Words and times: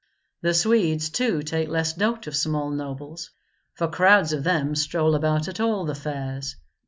The 0.41 0.55
Swedes 0.55 1.11
too 1.11 1.43
take 1.43 1.69
less 1.69 1.95
note 1.95 2.25
of 2.25 2.35
small 2.35 2.71
nobles, 2.71 3.29
for 3.75 3.87
crowds 3.87 4.33
of 4.33 4.43
them 4.43 4.73
stroll 4.73 5.13
about 5.13 5.47
at 5.47 5.59
all 5.59 5.85
the 5.85 5.93
fairs. 5.93 6.55